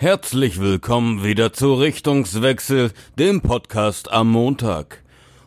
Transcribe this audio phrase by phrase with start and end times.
[0.00, 5.02] Herzlich willkommen wieder zu Richtungswechsel, dem Podcast am Montag.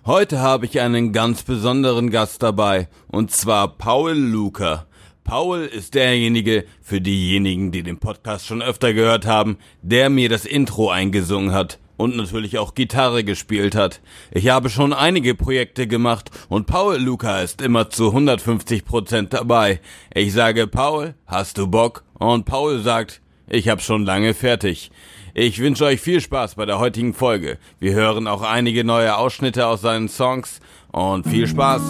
[0.06, 4.88] Heute habe ich einen ganz besonderen Gast dabei, und zwar Paul Luca.
[5.24, 10.44] Paul ist derjenige, für diejenigen, die den Podcast schon öfter gehört haben, der mir das
[10.44, 14.02] Intro eingesungen hat und natürlich auch Gitarre gespielt hat.
[14.32, 19.80] Ich habe schon einige Projekte gemacht und Paul Luca ist immer zu 150 Prozent dabei.
[20.14, 22.04] Ich sage Paul, hast du Bock?
[22.16, 23.22] Und Paul sagt,
[23.52, 24.92] ich hab schon lange fertig.
[25.34, 27.58] Ich wünsche euch viel Spaß bei der heutigen Folge.
[27.80, 31.82] Wir hören auch einige neue Ausschnitte aus seinen Songs und viel Spaß.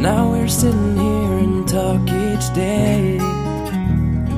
[0.00, 3.18] Now we're sitting here and talk each day.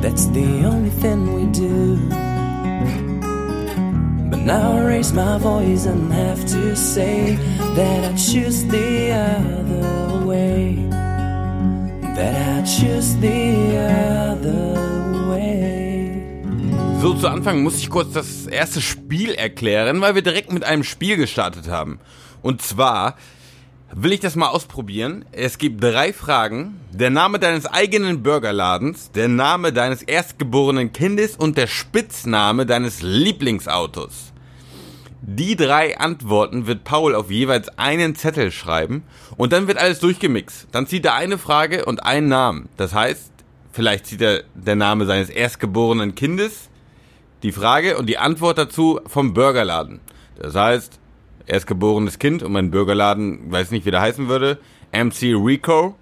[0.02, 2.21] That's the only thing we do.
[4.44, 7.38] Now I raise my voice and have to say
[7.76, 10.88] that I choose the other way.
[12.16, 16.20] That I choose the other way.
[17.00, 20.82] So, zu Anfang muss ich kurz das erste Spiel erklären, weil wir direkt mit einem
[20.82, 22.00] Spiel gestartet haben.
[22.42, 23.14] Und zwar
[23.94, 25.24] will ich das mal ausprobieren.
[25.30, 26.80] Es gibt drei Fragen.
[26.90, 34.31] Der Name deines eigenen Burgerladens, der Name deines erstgeborenen Kindes und der Spitzname deines Lieblingsautos.
[35.24, 39.04] Die drei Antworten wird Paul auf jeweils einen Zettel schreiben
[39.36, 40.66] und dann wird alles durchgemixt.
[40.72, 42.68] Dann zieht er eine Frage und einen Namen.
[42.76, 43.30] Das heißt,
[43.70, 46.70] vielleicht zieht er der Name seines erstgeborenen Kindes,
[47.44, 50.00] die Frage und die Antwort dazu vom Burgerladen.
[50.40, 50.98] Das heißt,
[51.46, 54.58] erstgeborenes Kind und mein Burgerladen, weiß nicht, wie der heißen würde,
[54.90, 55.94] MC Rico.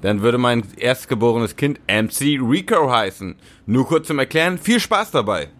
[0.00, 3.36] Dann würde mein erstgeborenes Kind MC Rico heißen.
[3.66, 5.50] Nur kurz zum Erklären, viel Spaß dabei.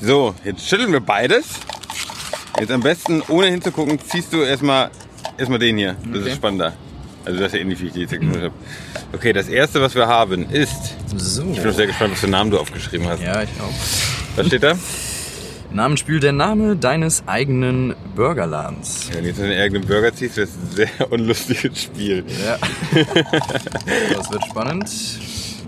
[0.00, 1.44] So, jetzt schütteln wir beides.
[2.58, 4.90] Jetzt am besten, ohne hinzugucken, ziehst du erstmal
[5.38, 5.96] erstmal den hier.
[6.12, 6.30] Das Okay.
[6.30, 6.72] ist spannender.
[7.24, 8.52] Also das ist ja ähnlich, wie ich die jetzt gemacht habe.
[9.12, 10.94] Okay, das erste, was wir haben, ist.
[11.16, 11.42] So.
[11.52, 13.22] Ich bin auch sehr gespannt, was für Namen du aufgeschrieben hast.
[13.22, 13.72] Ja, ich auch.
[14.36, 14.74] Was steht da?
[15.72, 19.08] Namenspiel der Name deines eigenen Burgerladens.
[19.12, 22.24] Wenn du jetzt einen eigenen Burger ziehst, wäre es ein sehr unlustiges Spiel.
[22.44, 22.58] Ja.
[24.14, 24.90] das wird spannend.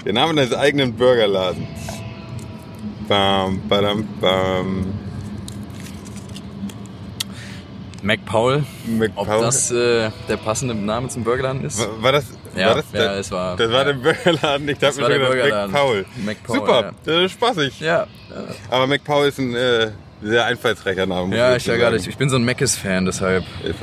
[0.04, 1.66] Der Name deines eigenen Burgerladens.
[3.08, 4.84] Bam, badam, bam.
[8.02, 8.58] MacPaul.
[8.58, 9.40] Ob McPaul.
[9.42, 11.78] das äh, der passende Name zum Burgerladen ist?
[11.80, 13.92] War, war das, Ja, war das ja, der, es war- Das war ja.
[13.92, 14.68] der Burgerladen.
[14.68, 15.72] Ich Das dachte mir der schon, Burgerladen.
[15.72, 16.06] McPaul.
[16.24, 17.80] McPaul, Super, das ist spaßig.
[17.80, 18.06] Ja.
[18.70, 19.90] Aber McPaul ist ein äh,
[20.22, 21.36] sehr einfallsreicher Name.
[21.36, 23.76] Ja, ich ja gerade, ich, ich bin so ein Meckes-Fan, deshalb Ich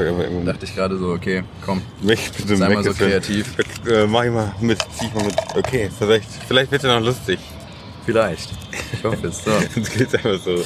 [0.45, 1.81] dachte ich gerade so, okay, komm.
[2.01, 3.55] Ich bin so ein Sei mal so kreativ.
[3.87, 5.35] Äh, mach ich mal mit, zieh ich mal mit.
[5.55, 7.39] Okay, vielleicht, vielleicht wird er noch lustig.
[8.05, 8.49] Vielleicht.
[8.93, 9.43] Ich hoffe es.
[9.43, 9.51] So.
[9.73, 10.63] Sonst geht's einfach so.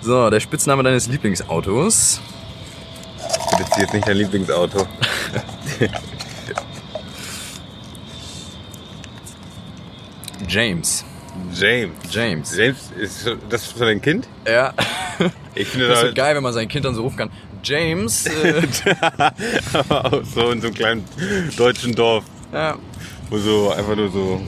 [0.00, 2.20] so, der Spitzname deines Lieblingsautos.
[3.56, 4.86] Bitte zieh jetzt nicht dein Lieblingsauto.
[10.48, 11.04] James.
[11.54, 11.94] James.
[12.10, 12.56] James.
[12.56, 14.28] James, ist das für dein Kind?
[14.46, 14.72] Ja.
[15.58, 17.30] Ich finde Das das wird geil, wenn man sein Kind dann so rufen kann.
[17.64, 18.26] James.
[18.26, 18.62] Äh,
[19.72, 21.04] aber auch so in so einem kleinen
[21.56, 22.76] deutschen Dorf, ja.
[23.30, 24.42] wo so einfach nur so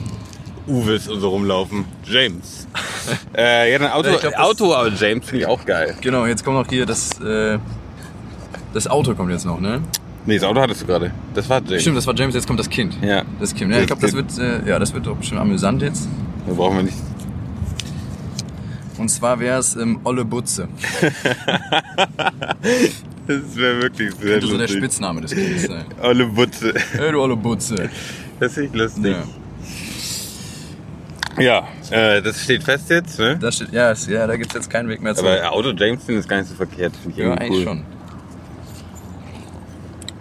[0.69, 1.85] Uwes und so rumlaufen.
[2.05, 2.67] James.
[3.37, 5.95] äh, ja, ein Auto, glaub, Auto aber James finde ich auch geil.
[6.01, 7.19] Genau, jetzt kommt noch hier das.
[7.19, 7.57] Äh,
[8.73, 9.81] das Auto kommt jetzt noch, ne?
[10.25, 11.11] Nee, das Auto hattest du gerade.
[11.33, 11.81] Das war James.
[11.81, 12.95] Stimmt, das war James, jetzt kommt das Kind.
[13.01, 13.23] Ja.
[13.39, 13.71] Das Kind.
[13.71, 16.07] Ja, ich glaube, das wird, äh, ja, das wird doch bestimmt amüsant jetzt.
[16.47, 16.97] Da brauchen wir nicht.
[18.97, 20.67] Und zwar wäre es ähm, Olle Butze.
[23.29, 24.77] Das wäre wirklich sehr Könnte so der lustig.
[24.79, 25.85] Spitzname des Kindes sein.
[26.01, 26.73] Olle Butze.
[26.93, 27.87] Hey, du Olle Butze.
[28.39, 29.11] Das ist echt lustig.
[29.11, 29.23] Ja.
[31.39, 33.37] Ja, äh, das steht fest jetzt, ne?
[33.39, 35.39] Das steht, ja, es, ja, da gibt es jetzt keinen Weg mehr zurück.
[35.41, 36.93] Aber Auto James finde ich gar nicht so verkehrt.
[36.95, 37.73] Finde ich ja, irgendwie eigentlich cool.
[37.73, 37.85] schon.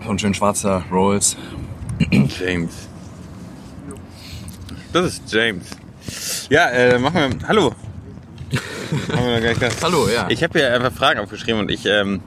[0.05, 1.37] So ein schön schwarzer Rolls.
[2.11, 2.89] James.
[4.93, 5.67] Das ist James.
[6.49, 7.49] Ja, äh, machen wir.
[7.49, 7.75] Hallo.
[9.13, 9.83] Haben wir noch gar nicht gesagt.
[9.83, 10.27] Hallo, ja.
[10.31, 11.85] Ich habe hier einfach Fragen aufgeschrieben und ich.
[11.85, 12.23] Ähm,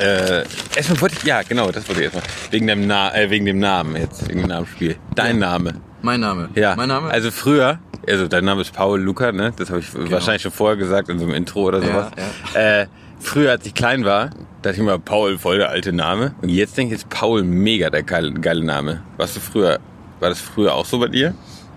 [0.00, 0.44] äh,
[0.76, 1.24] erstmal wollte ich.
[1.24, 2.24] Ja, genau, das wollte ich erstmal.
[2.50, 4.96] Wegen dem, Na äh, wegen dem Namen jetzt, wegen dem Namensspiel.
[5.14, 5.74] Dein Name.
[6.02, 6.50] Mein Name.
[6.54, 6.74] Ja.
[6.76, 7.08] Mein Name?
[7.10, 9.52] Also früher, also dein Name ist Paul Luca, ne?
[9.56, 11.92] Das habe ich wahrscheinlich schon vorher gesagt in so einem Intro oder Genau.
[11.92, 12.54] Ja, sowas.
[12.54, 12.86] Äh,
[13.20, 14.30] früher, als ich klein war,
[14.62, 16.34] dachte ich immer, Paul, voll der alte Name.
[16.42, 19.02] Und jetzt denke ich, ist Paul mega der geile, geile Name.
[19.16, 19.78] Warst du früher,
[20.20, 21.34] war das früher auch so bei dir?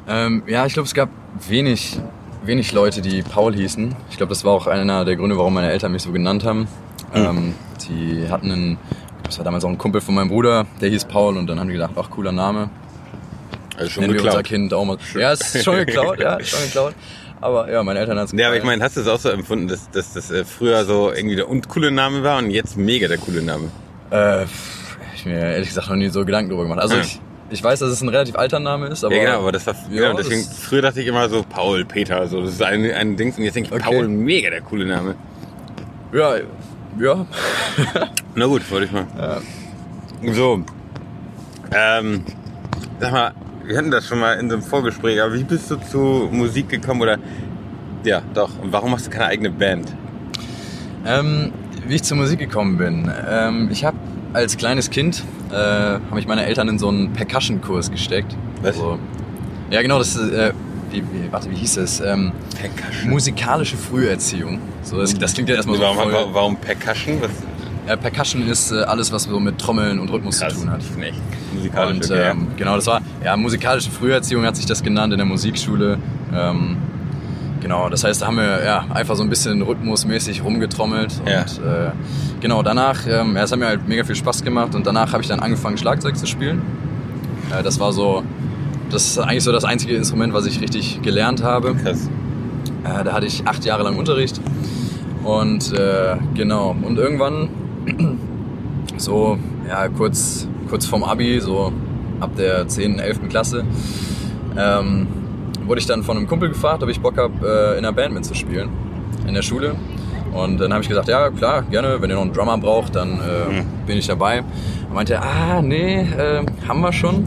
[0.10, 1.10] Ähm, ja, ich glaube, es gab
[1.48, 1.98] wenig,
[2.44, 3.96] wenig Leute, die Paul hießen.
[4.10, 6.68] Ich glaube, das war auch einer der Gründe, warum meine Eltern mich so genannt haben.
[7.14, 7.54] Ähm,
[7.90, 8.78] die hatten einen,
[9.24, 11.68] das war damals auch ein Kumpel von meinem Bruder, der hieß Paul und dann haben
[11.68, 12.70] die gedacht, ach, cooler Name.
[13.78, 14.46] Also schon Nennen wir unser geklaut.
[14.46, 14.98] Kind auch mal.
[15.16, 16.94] Ja, ist schon geklaut, ja, schon geklaut.
[17.40, 19.30] Aber ja, meine Eltern haben es Ja, aber ich meine, hast du es auch so
[19.30, 23.08] empfunden, dass, dass das äh, früher so irgendwie der uncoole Name war und jetzt mega
[23.08, 23.70] der coole Name?
[24.10, 24.46] Äh,
[25.16, 26.80] ich mir ehrlich gesagt noch nie so Gedanken drüber gemacht.
[26.80, 27.02] Also Ja.
[27.02, 27.20] ich,
[27.52, 29.16] ich weiß, dass es ein relativ alter Name ist, aber.
[29.16, 32.28] ja, genau, aber das war, Ja, genau, deswegen, früher dachte ich immer so Paul, Peter,
[32.28, 33.96] so, das ist ein, ein Ding, und jetzt denke ich, Okay.
[33.98, 35.14] Paul, mega der coole Name.
[36.14, 36.38] Ja,
[37.00, 37.26] ja.
[38.36, 39.08] Na gut, wollte ich mal.
[40.34, 40.64] So,
[41.76, 42.24] ähm,
[43.00, 43.32] sag mal,
[43.66, 46.70] wir hatten das schon mal in so einem Vorgespräch, aber wie bist du zu Musik
[46.70, 47.18] gekommen oder,
[48.04, 49.94] ja, doch, und warum hast du keine eigene Band?
[51.06, 51.52] Ähm,
[51.86, 53.12] wie ich zur Musik gekommen bin.
[53.30, 53.98] Ähm, ich habe
[54.34, 58.36] als kleines Kind, äh, haben mich meine Eltern in so einen Percussion-Kurs gesteckt.
[58.62, 58.78] Was?
[58.78, 58.98] So,
[59.70, 60.54] ja, genau, das ist, äh,
[60.98, 62.00] wie, wie, warte, wie hieß es?
[62.00, 63.10] Ähm, Percussion.
[63.12, 64.60] musikalische Früherziehung.
[64.84, 67.22] So, das, das klingt ja erstmal so warum, voll, warum, warum Percussion?
[67.22, 67.32] Was,
[67.88, 70.82] Ja, Percussion ist äh, alles, was so mit Trommeln und Rhythmus zu tun hat.
[71.02, 71.22] echt
[71.54, 71.96] musikalisch.
[71.96, 75.26] Und okay, ähm, genau, das war, ja, musikalische Früherziehung hat sich das genannt in der
[75.26, 75.98] Musikschule.
[76.34, 76.78] Ähm,
[77.62, 81.14] genau, das heißt, da haben wir ja, einfach so ein bisschen rhythmusmäßig rumgetrommelt.
[81.26, 81.42] Ja.
[81.42, 81.92] Und äh,
[82.42, 85.22] genau, danach, ähm, ja, es hat mir halt mega viel Spaß gemacht und danach habe
[85.22, 86.62] ich dann angefangen, Schlagzeug zu spielen.
[87.58, 88.24] Äh, das war so,
[88.90, 91.76] das ist eigentlich so das einzige Instrument, was ich richtig gelernt habe.
[91.76, 92.10] Krass.
[92.84, 94.40] Äh, da hatte ich acht Jahre lang Unterricht.
[95.24, 97.50] Und äh, genau, und irgendwann,
[98.98, 99.38] so
[99.68, 101.74] ja, kurz, kurz vorm Abi, so
[102.20, 103.30] ab der 10., 11.
[103.30, 103.66] Klasse,
[104.58, 105.08] ähm,
[105.66, 108.14] wurde ich dann von einem Kumpel gefragt, ob ich Bock habe, äh, in einer Band
[108.14, 108.70] mitzuspielen,
[109.28, 109.76] in der Schule.
[110.34, 113.20] Und dann habe ich gesagt, ja klar, gerne, wenn ihr noch einen Drummer braucht, dann
[113.20, 114.40] äh, bin ich dabei.
[114.88, 117.26] Und meinte er, ah nee, äh, haben wir schon.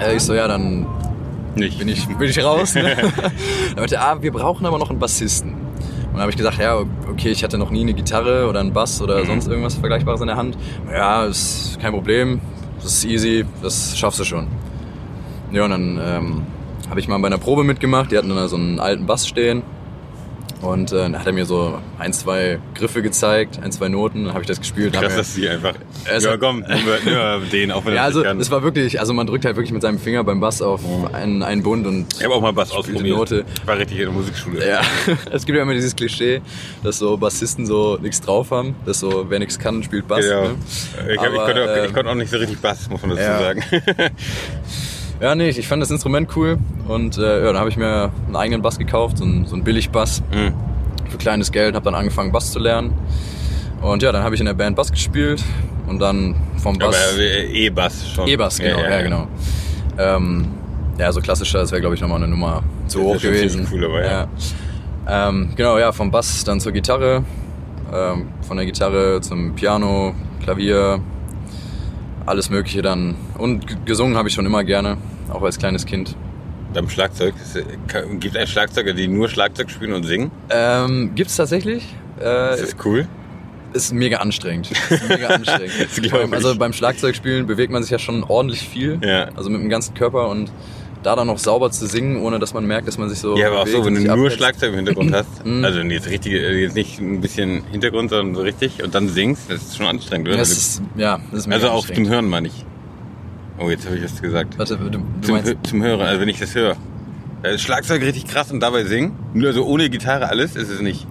[0.00, 0.86] Äh, ich so, ja, dann
[1.54, 1.78] Nicht.
[1.78, 2.74] bin ich, bin ich raus.
[2.74, 2.96] Ne?
[2.96, 5.52] Dann meinte er, ah, wir brauchen aber noch einen Bassisten.
[5.52, 6.78] Und dann habe ich gesagt, ja,
[7.10, 10.28] okay, ich hatte noch nie eine Gitarre oder einen Bass oder sonst irgendwas Vergleichbares in
[10.28, 10.56] der Hand.
[10.90, 12.40] Ja, ist kein Problem,
[12.76, 14.48] das ist easy, das schaffst du schon.
[15.52, 16.42] Ja, und dann ähm,
[16.88, 19.62] habe ich mal bei einer Probe mitgemacht, die hatten dann so einen alten Bass stehen.
[20.62, 24.34] Und äh, dann hat er mir so ein, zwei Griffe gezeigt, ein, zwei Noten, dann
[24.34, 24.94] habe ich das gespielt.
[24.94, 25.74] Krass, dass sie einfach.
[26.04, 29.26] Es ja, komm, nehmen wir den, auch wenn ja, also es war wirklich, also man
[29.26, 30.80] drückt halt wirklich mit seinem Finger beim Bass auf
[31.12, 33.16] einen, einen Bund und ich habe auch mal Bass ausprobiert.
[33.16, 33.44] Note.
[33.60, 34.68] Ich war richtig in der Musikschule.
[34.68, 34.80] Ja,
[35.30, 36.40] es gibt ja immer dieses Klischee,
[36.82, 40.24] dass so Bassisten so nichts drauf haben, dass so wer nichts kann, spielt Bass.
[40.24, 40.42] Genau.
[40.42, 40.54] Ne?
[41.12, 43.10] Ich, hab, ich, Aber, konnte auch, ich konnte auch nicht so richtig Bass, muss man
[43.10, 43.38] dazu ja.
[43.38, 43.62] sagen.
[45.20, 48.36] Ja, nee, ich fand das Instrument cool und äh, ja, dann habe ich mir einen
[48.36, 50.52] eigenen Bass gekauft, so einen, so einen Billig-Bass Mhm.
[51.10, 52.92] für kleines Geld, habe dann angefangen Bass zu lernen
[53.82, 55.42] und ja, dann habe ich in der Band Bass gespielt
[55.88, 58.28] und dann vom Bass äh, E-Bass schon.
[58.28, 59.26] E-Bass, genau, ja, genau.
[59.98, 60.46] Ähm,
[60.98, 63.66] ja, so klassischer, das wäre glaube ich nochmal eine Nummer zu hoch gewesen.
[63.72, 64.28] cool, aber ja.
[65.08, 67.24] Ähm, genau, ja, vom Bass dann zur Gitarre,
[67.92, 70.14] ähm, von der Gitarre zum Piano,
[70.44, 71.00] Klavier,
[72.28, 73.16] alles Mögliche dann.
[73.36, 74.98] Und gesungen habe ich schon immer gerne,
[75.30, 76.16] auch als kleines Kind.
[76.74, 77.34] Beim Schlagzeug.
[77.42, 77.58] Es
[78.20, 80.30] gibt es Schlagzeuger, die nur Schlagzeug spielen und singen?
[80.50, 81.94] Ähm, gibt's tatsächlich?
[82.20, 83.06] Äh, Ist das cool?
[83.72, 84.70] ist mega anstrengend.
[84.90, 86.32] Ist mega anstrengend.
[86.32, 88.98] Also beim Schlagzeugspielen bewegt man sich ja schon ordentlich viel.
[89.02, 89.28] Ja.
[89.36, 90.50] Also mit dem ganzen Körper und
[91.02, 93.36] da dann noch sauber zu singen, ohne dass man merkt, dass man sich so.
[93.36, 94.36] Ja, aber auch so, wenn du nur abhetzt.
[94.36, 95.64] Schlagzeug im Hintergrund hast, Mhm.
[95.64, 99.62] also jetzt richtig, jetzt nicht ein bisschen Hintergrund, sondern so richtig und dann singst, das
[99.62, 100.38] ist schon anstrengend, oder?
[100.38, 102.64] Das ist, ja, das ist mega also auch zum Hören meine ich.
[103.58, 104.58] Oh, jetzt habe ich was gesagt.
[104.58, 105.56] Warte, du, du Zum, meinst.
[105.64, 106.76] Zum Hören, also wenn ich das höre.
[107.42, 109.12] Da ist Schlagzeug richtig krass und dabei singen.
[109.34, 111.06] Nur also ohne Gitarre alles ist es nicht.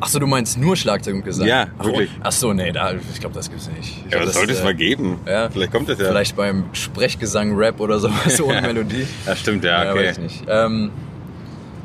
[0.00, 1.46] Achso, du meinst nur Schlagzeug und Gesang?
[1.48, 2.10] Ja, Ach, wirklich.
[2.18, 3.80] oh, Achso, nee, da, ich glaube, das gibt's nicht.
[3.80, 5.18] Ich Ja, glaub, das sollte es äh, mal geben.
[5.26, 5.50] Ja.
[5.50, 6.06] Vielleicht kommt das ja.
[6.06, 9.06] Vielleicht beim Sprechgesang, Rap oder sowas ohne Melodie.
[9.26, 10.06] Ja, stimmt, ja, Ja, okay.
[10.08, 10.44] weiß ich nicht.
[10.48, 10.90] Ähm,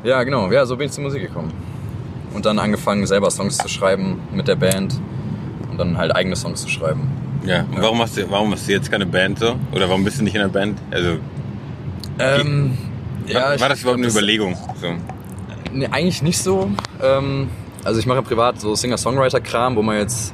[0.04, 0.50] ja, genau.
[0.52, 1.52] Ja, so bin ich zur Musik gekommen.
[2.34, 5.00] Und dann angefangen, selber Songs zu schreiben mit der Band.
[5.70, 7.08] Und dann halt eigene Songs zu schreiben.
[7.44, 9.56] Ja, und warum hast, du, warum hast du jetzt keine Band so?
[9.72, 10.78] Oder warum bist du nicht in der Band?
[10.90, 11.16] Also,
[12.18, 12.78] Ähm,
[13.32, 14.56] war, ich war das überhaupt eine glaub, Überlegung?
[14.80, 14.88] So.
[15.72, 16.70] Nee, eigentlich nicht so.
[17.02, 17.48] Ähm,
[17.84, 20.32] also ich mache privat so Singer-Songwriter-Kram, wo man jetzt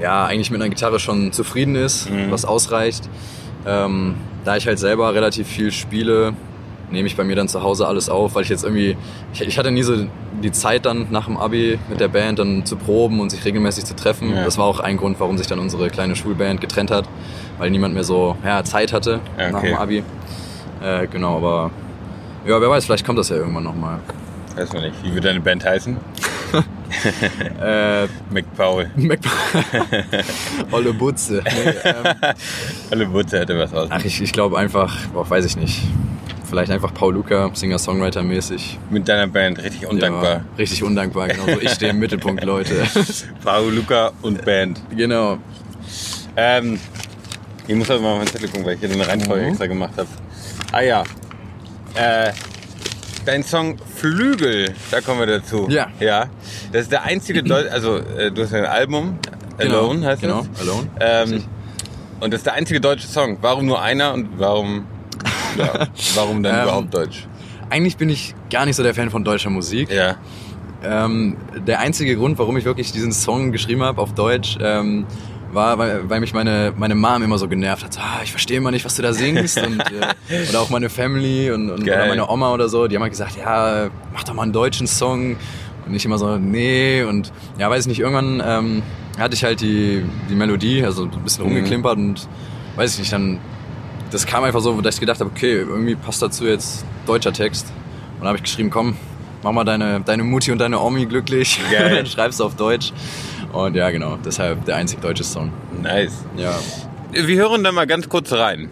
[0.00, 2.30] ja eigentlich mit einer Gitarre schon zufrieden ist, Mhm.
[2.30, 3.08] was ausreicht.
[3.66, 4.14] Ähm,
[4.44, 6.34] da ich halt selber relativ viel spiele,
[6.90, 8.96] nehme ich bei mir dann zu Hause alles auf, weil ich jetzt irgendwie,
[9.32, 10.06] ich, ich hatte nie so
[10.42, 13.84] die Zeit dann nach dem Abi mit der Band dann zu proben und sich regelmäßig
[13.86, 14.34] zu treffen.
[14.34, 14.44] Ja.
[14.44, 17.08] Das war auch ein Grund, warum sich dann unsere kleine Schulband getrennt hat,
[17.58, 19.68] weil niemand mehr so ja, Zeit hatte Ja, nach okay.
[19.68, 20.02] dem Abi.
[20.82, 21.70] Äh, genau, aber
[22.46, 24.00] ja, wer weiß, vielleicht kommt das ja irgendwann nochmal.
[24.54, 24.94] Weiß man nicht.
[25.02, 25.96] Wie wird deine Band heißen?
[27.62, 28.90] Äh, McPaul.
[28.96, 29.20] Mac
[30.70, 31.42] Olle Butze.
[31.44, 32.34] Nee, ähm,
[32.90, 33.88] Alle Wurzel hätte was aus.
[33.90, 35.82] ach, ich, ich glaube einfach, boah, weiß ich nicht.
[36.48, 38.78] Vielleicht einfach Paul Luca, Singer-Songwriter-mäßig.
[38.90, 40.32] Mit deiner Band, richtig undankbar.
[40.34, 41.60] Ja, richtig undankbar, genau so.
[41.60, 42.84] Ich stehe im Mittelpunkt, Leute.
[43.44, 44.80] Paul, Luca und Band.
[44.94, 45.38] genau.
[46.36, 46.78] Ähm,
[47.66, 49.48] ich muss aber mal auf meinen Zettel gucken, weil ich hier eine Reihenfolge Mhm.
[49.50, 50.08] extra gemacht habe.
[50.72, 51.02] Ah ja.
[51.94, 52.32] Äh,
[53.24, 55.66] dein Song Flügel, da kommen wir dazu.
[55.70, 55.88] Ja.
[56.00, 56.26] Ja.
[56.72, 59.18] Das ist der einzige Deut also äh, du hast ja ein Album,
[59.58, 60.60] Genau, Alone heißt genau, das.
[60.68, 60.88] Alone.
[61.00, 61.44] Ähm,
[62.20, 63.38] und das ist der einzige deutsche Song.
[63.40, 64.86] Warum nur einer und warum,
[65.56, 67.26] ja, warum dann Ähm, überhaupt Deutsch?
[67.70, 69.90] Eigentlich bin ich gar nicht so der Fan von deutscher Musik.
[69.90, 70.16] Ja.
[70.82, 75.06] Ähm, der einzige Grund, warum ich wirklich diesen Song geschrieben habe auf Deutsch, ähm,
[75.54, 77.98] war, weil, weil mich meine, meine Mom immer so genervt hat.
[77.98, 79.58] Ah, ich verstehe immer nicht, was du da singst.
[79.58, 83.02] und, äh, oder auch meine Family und, und oder meine Oma oder so, die haben
[83.02, 85.36] halt gesagt, ja, mach doch mal einen deutschen Song.
[85.86, 87.02] Und ich immer so, nee.
[87.02, 88.82] Und ja, weiß ich nicht, irgendwann ähm,
[89.18, 91.50] hatte ich halt die, die Melodie, also ein bisschen Mhm.
[91.52, 92.28] rumgeklimpert und
[92.76, 93.38] weiß ich nicht, dann
[94.10, 97.66] das kam einfach so, dass ich gedacht habe, okay, irgendwie passt dazu jetzt deutscher Text.
[98.14, 98.96] Und dann habe ich geschrieben, komm,
[99.44, 101.60] mach mal deine, deine Mutti und deine Omi glücklich.
[101.70, 101.94] Geil.
[101.96, 102.92] dann schreibst du auf Deutsch.
[103.52, 105.52] Und ja, genau, deshalb der einzig deutsche Song.
[105.80, 106.24] Nice.
[106.36, 106.58] Ja.
[107.12, 108.68] Wir hören da mal ganz kurz rein.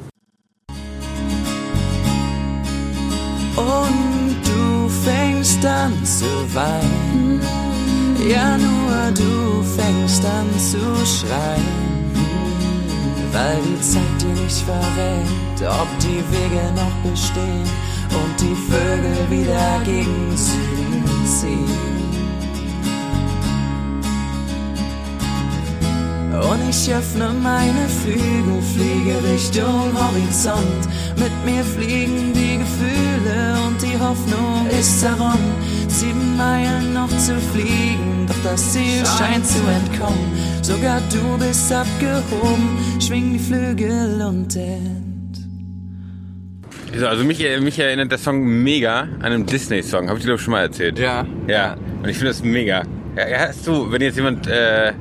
[3.55, 6.25] Und du fängst an zu
[6.55, 7.41] weinen.
[8.29, 11.93] Ja, nur du fängst an zu schreien.
[13.31, 19.81] Weil die Zeit dir nicht verrät, ob die Wege noch bestehen und die Vögel wieder
[19.85, 21.93] gegen Süden ziehen.
[26.33, 30.83] Und ich öffne meine Flügel, fliege Richtung Horizont.
[31.17, 35.41] Mit mir fliegen die Gefühle und die Hoffnung ist herum.
[35.89, 40.33] Sieben Meilen noch zu fliegen, doch das Ziel scheint zu entkommen.
[40.63, 45.02] Sogar du bist abgehoben, schwing die Flügel und end.
[46.99, 50.09] So, Also mich, mich erinnert der Song mega an einen Disney-Song.
[50.09, 50.99] Habe ich dir glaube schon mal erzählt.
[50.99, 51.27] Ja.
[51.47, 51.77] Ja.
[52.03, 52.83] Und ich finde das mega.
[53.17, 54.93] Ja, hast du, wenn jetzt jemand äh,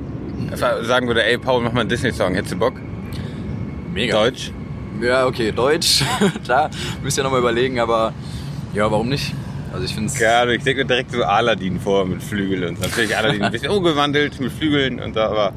[0.55, 2.73] sagen würde, ey Paul, mach mal einen Disney-Song, hättest du Bock?
[3.93, 4.23] Mega.
[4.23, 4.51] Deutsch?
[5.01, 6.03] Ja, okay, Deutsch.
[6.43, 6.69] Klar,
[7.03, 8.13] müsst ihr nochmal überlegen, aber
[8.73, 9.33] ja, warum nicht?
[9.73, 10.19] Also ich finde es.
[10.19, 13.69] Ja, ich denke mir direkt so Aladdin vor mit Flügeln und natürlich Aladdin ein bisschen
[13.77, 15.53] umgewandelt mit Flügeln und so, aber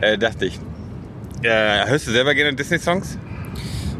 [0.00, 0.58] äh, dachte ich.
[1.42, 3.18] Äh, hörst du selber gerne Disney-Songs?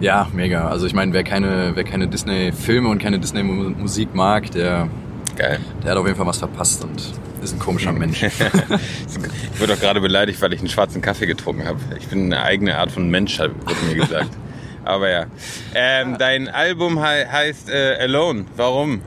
[0.00, 0.68] Ja, mega.
[0.68, 4.88] Also ich meine, wer keine, wer keine Disney-Filme und keine Disney-Musik mag, der,
[5.36, 5.58] Geil.
[5.82, 7.12] der hat auf jeden Fall was verpasst und
[7.42, 8.22] ist ein komischer Mensch.
[8.22, 11.78] Ich wurde auch gerade beleidigt, weil ich einen schwarzen Kaffee getrunken habe.
[11.98, 13.54] Ich bin eine eigene Art von Mensch, wurde
[13.88, 14.28] mir gesagt.
[14.84, 15.26] Aber ja.
[15.74, 18.44] Ähm, dein Album he heißt äh, Alone.
[18.56, 19.00] Warum?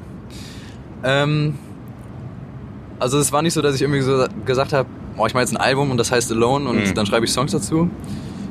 [1.03, 1.57] Ähm,
[2.99, 5.53] also es war nicht so, dass ich irgendwie so gesagt habe, oh, ich mache jetzt
[5.53, 6.93] ein Album und das heißt Alone und Mhm.
[6.95, 7.89] dann schreibe ich Songs dazu.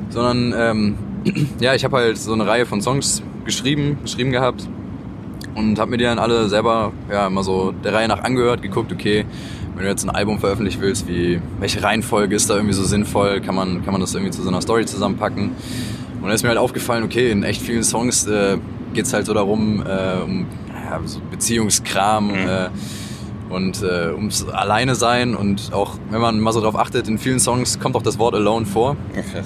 [0.09, 0.97] Sondern ähm,
[1.59, 4.67] ja, ich habe halt so eine Reihe von Songs geschrieben, geschrieben gehabt
[5.55, 8.91] und habe mir die dann alle selber ja mal so der Reihe nach angehört, geguckt,
[8.91, 9.25] okay,
[9.75, 13.41] wenn du jetzt ein Album veröffentlichen willst, wie welche Reihenfolge ist da irgendwie so sinnvoll,
[13.41, 15.51] kann man kann man das irgendwie zu so einer Story zusammenpacken.
[16.15, 18.57] Und dann ist mir halt aufgefallen, okay, in echt vielen Songs äh,
[18.93, 20.45] geht's halt so darum, äh, um
[20.89, 22.69] ja, so Beziehungskram äh,
[23.49, 27.39] und äh, ums Alleine sein und auch, wenn man mal so drauf achtet, in vielen
[27.39, 28.97] Songs kommt auch das Wort Alone vor.
[29.13, 29.45] Krass.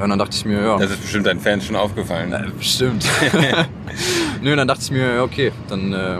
[0.00, 2.32] Und dann dachte ich mir, ja, Das ist bestimmt deinen Fans schon aufgefallen.
[2.32, 3.04] äh, bestimmt.
[4.42, 6.18] Nö, dann dachte ich mir, ja, okay, dann, äh,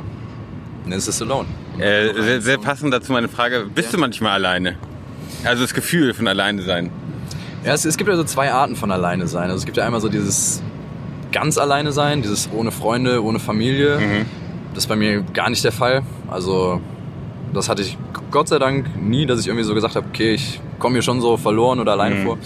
[0.84, 1.46] dann ist es Alone.
[1.78, 4.74] Äh, sehr, sehr passend dazu meine Frage, bist du manchmal alleine?
[5.44, 6.90] Also das Gefühl von alleine sein.
[7.64, 9.44] Ja, es, es gibt ja so zwei Arten von alleine sein.
[9.44, 10.60] Also es gibt ja einmal so dieses
[11.30, 13.98] ganz alleine sein, dieses ohne Freunde, ohne Familie.
[13.98, 14.26] Mhm.
[14.74, 16.02] Das ist bei mir gar nicht der Fall.
[16.28, 16.80] Also
[17.54, 17.96] das hatte ich
[18.32, 21.20] Gott sei Dank nie, dass ich irgendwie so gesagt habe, okay, ich komme mir schon
[21.20, 22.24] so verloren oder alleine Mhm.
[22.24, 22.38] vor.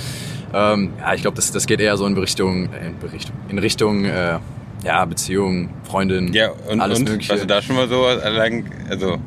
[0.55, 3.59] Ähm, ja, ich glaube, das, das geht eher so in Richtung, äh, in Richtung, in
[3.59, 4.39] Richtung äh,
[4.85, 7.31] ja, Beziehung, Freundin, Ja, und, alles und Mögliche.
[7.31, 9.19] warst du da schon mal so allein, also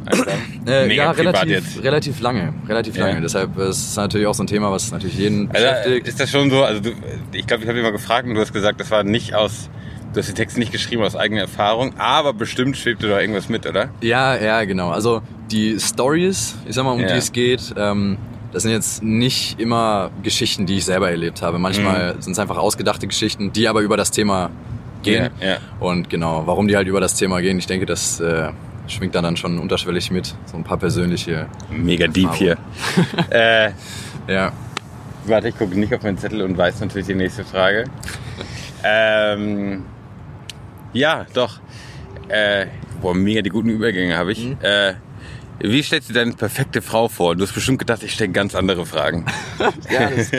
[0.66, 1.82] Äh, mega ja, relativ, jetzt?
[1.84, 3.08] relativ lange, relativ Ja.
[3.08, 3.22] lange.
[3.22, 6.08] Deshalb ist es natürlich auch so ein Thema, was natürlich jeden Also, beschäftigt.
[6.10, 6.90] ist das schon so, also du,
[7.32, 9.70] ich glaube, ich habe dich mal gefragt und du hast gesagt, das war nicht aus,
[10.14, 13.66] du hast den Text nicht geschrieben aus eigener Erfahrung, aber bestimmt schwebte da irgendwas mit,
[13.66, 13.90] oder?
[14.02, 14.90] Ja, ja, genau.
[14.90, 17.08] Also die Stories, ich sag mal, um Ja.
[17.14, 18.18] die es geht, ähm,
[18.56, 21.60] das sind jetzt nicht immer Geschichten, die ich selber erlebt habe.
[21.60, 24.50] Manchmal sind es einfach ausgedachte Geschichten, die aber über das Thema
[25.04, 25.30] gehen.
[25.42, 25.58] Ja, ja.
[25.82, 28.52] Und genau, warum die halt über das Thema gehen, ich denke, das äh,
[28.88, 30.34] schwingt dann, dann schon unterschwellig mit.
[30.46, 31.48] So ein paar persönliche.
[31.70, 32.58] Mega deep hier.
[33.30, 33.72] äh,
[34.30, 34.54] Ja.
[35.26, 37.84] warte, ich gucke nicht auf meinen Zettel und weiß natürlich die nächste Frage.
[38.86, 39.84] ähm,
[40.94, 41.60] ja, doch.
[42.30, 42.68] Äh,
[43.02, 44.50] boah, mega die guten Übergänge habe ich.
[44.62, 44.94] Äh,
[45.60, 47.36] wie stellst du deine perfekte Frau vor?
[47.36, 49.26] Du hast bestimmt gedacht, ich stelle ganz andere Fragen.
[49.90, 50.32] ja das,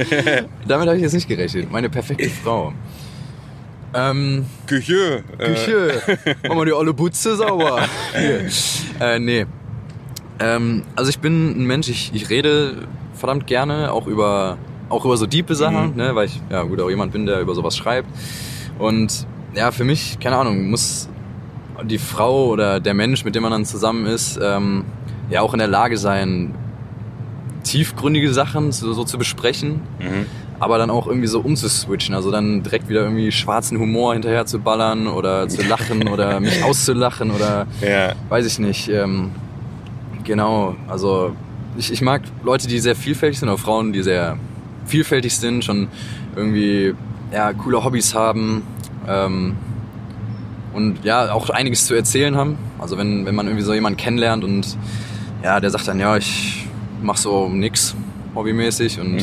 [0.67, 1.71] damit habe ich jetzt nicht gerechnet.
[1.71, 2.73] Meine perfekte Frau.
[3.95, 5.25] Ähm, Küche.
[5.39, 6.03] Äh, Küche.
[6.49, 7.83] Mach mal die olle Butze sauber.
[8.15, 9.47] Äh, nee.
[10.39, 14.59] Ähm, also ich bin ein Mensch, ich, ich rede verdammt gerne, auch über,
[14.91, 17.55] auch über so diepe Sachen, ne, weil ich ja gut auch jemand bin, der über
[17.55, 18.09] sowas schreibt.
[18.79, 21.09] Und ja, für mich, keine Ahnung, muss
[21.83, 24.85] die Frau oder der Mensch, mit dem man dann zusammen ist, ähm,
[25.31, 26.55] ja auch in der Lage sein,
[27.65, 29.81] tiefgründige Sachen so, so zu besprechen,
[30.61, 32.15] aber dann auch irgendwie so umzuswitchen.
[32.15, 36.63] Also dann direkt wieder irgendwie schwarzen Humor hinterher zu ballern oder zu lachen oder mich
[36.63, 38.13] auszulachen oder Ja.
[38.29, 38.89] weiß ich nicht.
[38.89, 39.33] Ähm,
[40.25, 41.33] genau, also
[41.77, 44.37] ich, ich mag Leute, die sehr vielfältig sind, oder Frauen, die sehr
[44.87, 45.89] vielfältig sind, schon
[46.37, 46.95] irgendwie
[47.33, 48.63] ja, coole Hobbys haben
[49.09, 49.57] ähm,
[50.73, 52.57] und ja, auch einiges zu erzählen haben.
[52.79, 54.77] Also wenn, wenn man irgendwie so jemanden kennenlernt und
[55.47, 56.67] ja, der sagt dann, ja, ich
[57.03, 57.95] mach so nix
[58.35, 59.21] hobbymäßig und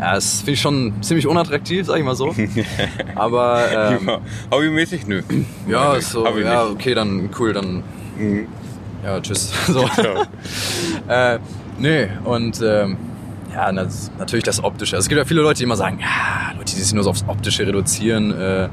[0.00, 2.34] ja, das finde ich schon ziemlich unattraktiv, sag ich mal so.
[3.14, 4.10] Aber ähm,
[4.50, 5.06] Hobbymäßig?
[5.06, 5.22] Nö.
[5.68, 6.72] ja, ist so, ich ja, nicht.
[6.74, 7.84] okay, dann cool, dann
[8.18, 8.46] Mhm.
[9.04, 9.52] ja, tschüss.
[9.68, 9.88] So.
[11.08, 11.38] Äh,
[11.78, 12.96] nee, und ähm,
[13.54, 14.96] ja, das, natürlich das Optische.
[14.96, 17.10] Also es gibt ja viele Leute, die immer sagen, ja, Leute, die sich nur so
[17.10, 18.68] aufs Optische reduzieren, äh,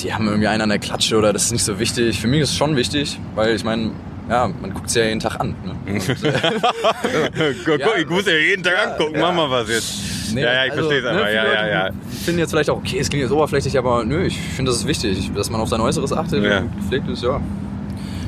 [0.00, 2.20] die haben irgendwie einen an der Klatsche oder das ist nicht so wichtig.
[2.20, 3.90] Für mich ist es schon wichtig, weil ich meine,
[4.28, 5.54] ja, man guckt es ja jeden Tag an.
[5.64, 5.74] Ne?
[6.04, 7.88] Äh, Guck, Ja.
[7.98, 9.20] ich muss ja jeden Tag angucken, ja.
[9.20, 10.34] mach mal was jetzt.
[10.34, 11.24] nee, ja, ja, ich also, verstehe es aber.
[11.24, 11.90] ne, Ja, ja, ja.
[12.24, 14.86] finden jetzt vielleicht auch, okay, es klingt jetzt oberflächlich, aber nö, ich finde, das ist
[14.86, 16.58] wichtig, dass man auf sein Äußeres achtet Ja.
[16.60, 17.40] und gepflegt ist, ja.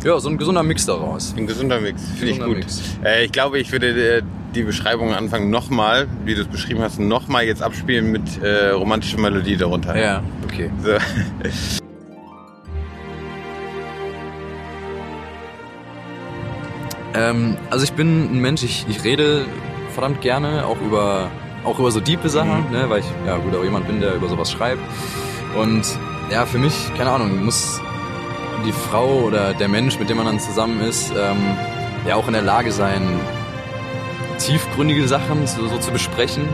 [0.04, 1.34] Ja, so ein gesunder Mix daraus.
[1.36, 2.58] Ein gesunder Mix, finde ich gut.
[3.04, 3.88] Äh, ich glaube, ich würde
[4.18, 4.22] äh,
[4.54, 8.68] die Beschreibung am Anfang nochmal, wie du es beschrieben hast, nochmal jetzt abspielen mit äh,
[8.70, 9.96] romantischer Melodie darunter.
[9.98, 10.70] Ja, okay.
[10.84, 10.92] So.
[17.16, 19.44] Ähm, also ich bin ein Mensch, ich, ich rede
[19.92, 21.30] verdammt gerne auch über
[21.64, 24.28] auch über so diepe Sachen, ne, weil ich ja gut auch jemand bin, der über
[24.28, 24.80] sowas schreibt.
[25.58, 25.82] Und
[26.30, 27.80] ja, für mich, keine Ahnung, muss
[28.64, 31.56] die Frau oder der Mensch, mit dem man dann zusammen ist, ähm,
[32.06, 33.02] ja auch in der Lage sein,
[34.38, 36.44] tiefgründige Sachen so, so zu besprechen,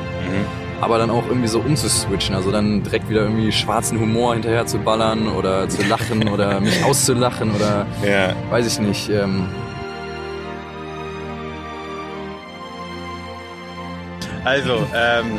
[0.81, 2.35] aber dann auch irgendwie so umzuswitchen.
[2.35, 6.83] Also dann direkt wieder irgendwie schwarzen Humor hinterher zu ballern oder zu lachen oder mich
[6.85, 8.35] auszulachen oder Ja.
[8.51, 9.11] weiß ich nicht.
[9.11, 9.47] Ähm,
[14.45, 15.39] Also, ähm,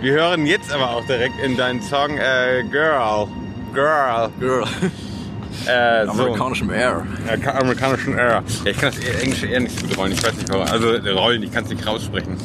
[0.00, 3.28] wir hören jetzt aber auch direkt in deinen Song äh, Girl.
[3.72, 4.30] Girl.
[4.40, 4.64] Girl.
[5.66, 6.12] Äh, so.
[6.12, 7.06] Amerikanischem Air.
[7.44, 8.42] Ja, amerikanischen R.
[8.64, 10.12] Ja, ich kann das Englische eher nicht so gut rollen.
[10.12, 10.66] Ich weiß nicht warum.
[10.66, 12.36] Also rollen, ich kann es nicht raussprechen.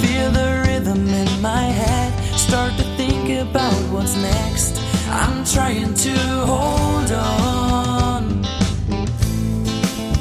[0.00, 2.12] Feel the rhythm in my head.
[2.36, 4.80] Start to think about what's next.
[5.12, 6.10] I'm trying to
[6.46, 8.44] hold on.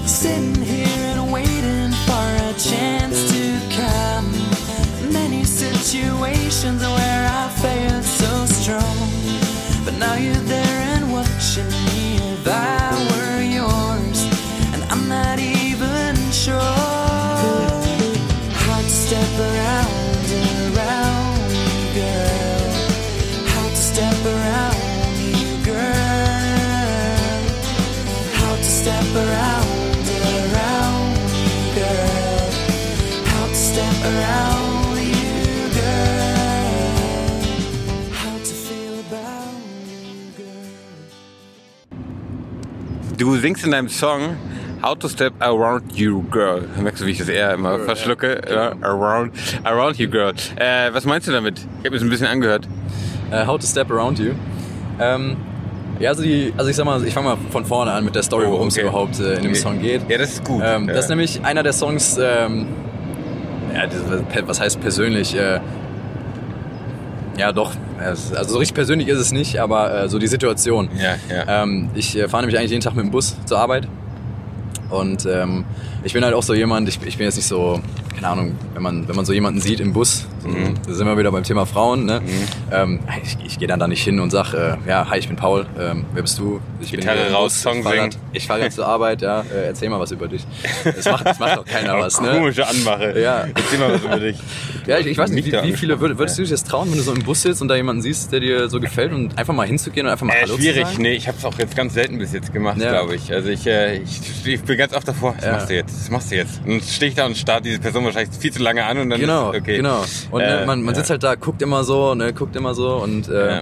[0.05, 0.48] Sitting
[6.49, 6.98] 现在我
[43.19, 44.37] Du singst in deinem Song
[44.81, 46.63] How to Step Around You Girl.
[46.81, 48.41] Merkst du, wie ich das eher immer Girl, verschlucke?
[48.49, 48.71] ja.
[48.81, 49.33] Around,
[49.65, 50.33] around You Girl.
[50.55, 51.59] Äh, was meinst du damit?
[51.81, 52.65] Ich habe es ein bisschen angehört.
[53.29, 54.31] Äh, How to Step Around You.
[55.01, 55.35] Ähm,
[55.99, 58.23] ja, also, die, also ich sag mal, ich fange mal von vorne an mit der
[58.23, 58.83] Story, worum es okay.
[58.87, 59.55] überhaupt äh, in dem Okay.
[59.55, 60.09] Song geht.
[60.09, 60.61] Ja, das ist gut.
[60.65, 60.93] Ähm, Ja.
[60.93, 62.67] Das ist nämlich einer der Songs, ähm,
[63.73, 63.83] ja,
[64.47, 65.35] was heißt persönlich?
[65.35, 65.59] Äh,
[67.39, 67.71] ja, doch.
[67.97, 70.89] Also so richtig persönlich ist es nicht, aber äh, so die Situation.
[70.97, 71.63] Ja, ja.
[71.63, 73.87] Ähm, ich äh, fahre nämlich eigentlich jeden Tag mit dem Bus zur Arbeit.
[74.89, 75.63] Und ähm,
[76.03, 77.79] ich bin halt auch so jemand, ich, ich bin jetzt nicht so,
[78.19, 80.73] keine Ahnung, wenn man, wenn man so jemanden sieht im Bus, so, Mhm.
[80.85, 82.21] da sind wir wieder beim Thema Frauen, ne?
[82.71, 85.37] ähm, ich, ich gehe dann da nicht hin und sag, äh, ja, hi, ich bin
[85.37, 86.59] Paul, ähm, wer bist du?
[86.81, 88.09] Ich Gitarre im raus, Bus, Song ich fahr singen.
[88.33, 90.45] Ich fahre gerade zur Arbeit, ja, äh, erzähl mal was über dich.
[90.83, 92.31] Das macht, das macht doch keiner was, ne?
[92.31, 93.19] Komische Anmache.
[93.19, 93.45] Ja.
[93.55, 94.37] Erzähl mal was über dich.
[94.85, 96.97] Ja, ich, ich weiß nicht, wie, wie viele würd, würdest du dich das trauen, wenn
[96.97, 99.53] du so im Bus sitzt und da jemanden siehst, der dir so gefällt und einfach
[99.53, 101.01] mal hinzugehen und einfach mal Äh, Hallo schwierig, zu sagen?
[101.03, 102.91] nee, ich habe es auch jetzt ganz selten bis jetzt gemacht, Ja.
[102.91, 103.31] glaube ich.
[103.31, 105.51] Also ich, äh, ich, ich bin ganz oft davor, das Ja.
[105.53, 106.59] machst du jetzt, das machst du jetzt.
[106.65, 109.09] Und dann stehe ich da und starrt diese Person wahrscheinlich viel zu lange an und
[109.09, 109.77] dann Genau, ist okay.
[109.77, 110.03] genau.
[110.31, 110.99] Und ne, Äh, man, man ja.
[110.99, 113.61] sitzt halt da, guckt immer so, ne, guckt immer so und äh, Ja.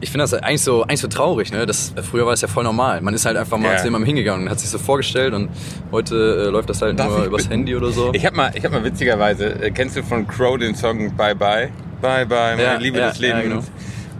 [0.00, 1.66] ich finde das eigentlich so, eigentlich so traurig, ne?
[1.66, 3.00] Das, früher war es ja voll normal.
[3.00, 3.76] Man ist halt einfach mal Ja.
[3.78, 5.48] zu jemandem hingegangen und hat sich so vorgestellt und
[5.90, 6.14] heute
[6.46, 7.48] äh, läuft das halt Darf nur übers?
[7.50, 8.12] Handy oder so.
[8.12, 11.34] Ich habe mal, ich hab mal witzigerweise, äh, kennst du von Crow den Song Bye
[11.34, 11.70] Bye?
[12.00, 13.42] Bye Bye, meine Liebe des Lebens.
[13.42, 13.62] genau.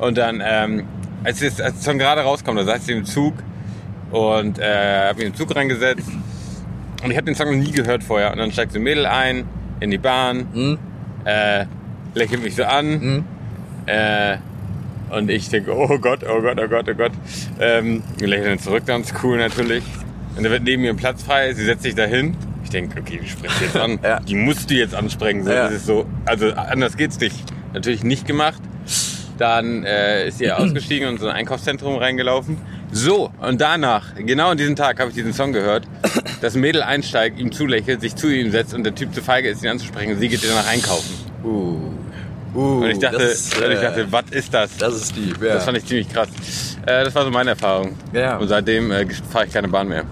[0.05, 0.85] Und dann, ähm,
[1.25, 3.35] als, es, als der Song gerade rauskommt, da saß ich im Zug
[4.11, 6.09] und äh, habe mich im Zug reingesetzt
[7.05, 8.33] und ich habe den Song noch nie gehört vorher.
[8.33, 9.45] Und dann steigt so ein Mädel ein
[9.81, 10.79] in die Bahn, Hm?
[11.25, 11.65] äh,
[12.15, 13.01] lächelt mich so an.
[13.01, 13.25] Hm?
[13.87, 14.37] Äh,
[15.11, 17.13] und ich denke, oh Gott, oh Gott, oh Gott, oh Gott.
[17.61, 19.83] Ähm, wir lächeln dann zurück, ganz cool natürlich.
[20.37, 22.37] Und da wird neben mir ein Platz frei, sie setzt sich da hin.
[22.63, 23.99] Ich denke, okay, die sprichst du jetzt an.
[24.03, 24.21] Ja.
[24.21, 25.45] Die musst du jetzt ansprechen.
[25.45, 25.71] So, Ja.
[25.79, 27.37] So, also anders geht's nicht.
[27.73, 28.61] Natürlich nicht gemacht.
[29.39, 32.59] Dann äh, ist sie ausgestiegen und in so ein Einkaufszentrum reingelaufen.
[32.91, 35.85] So, und danach, genau an diesem Tag, habe ich diesen Song gehört.
[36.41, 39.63] Das Mädel einsteigt, ihm zulächelt, sich zu ihm setzt und der Typ zu feige ist,
[39.63, 40.19] ihn anzusprechen.
[40.19, 41.15] Sie geht danach einkaufen.
[41.45, 41.79] Uh.
[42.55, 44.77] Uh, Und ich dachte, das, und ich äh, dachte was ist das?
[44.79, 45.35] das ist die.
[45.41, 45.55] Ja.
[45.55, 46.29] Das fand ich ziemlich krass.
[46.87, 47.95] Äh, das war so meine Erfahrung.
[48.15, 48.39] Ja.
[48.39, 50.05] Und seitdem äh, fahre ich keine Bahn mehr.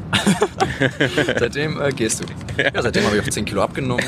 [1.38, 2.62] seitdem äh, gehst du.
[2.62, 4.04] Ja, seitdem habe ich auch 10 Kilo abgenommen.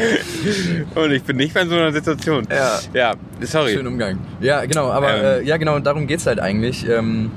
[0.94, 2.46] Und ich bin nicht mehr in so einer Situation.
[2.50, 2.80] Ja.
[2.94, 3.74] Ja, sorry.
[3.74, 4.18] Schönen Umgang.
[4.40, 5.44] Ja, genau, aber Ähm.
[5.44, 6.88] äh, ja, genau, darum geht's halt eigentlich.
[6.88, 7.30] Ähm,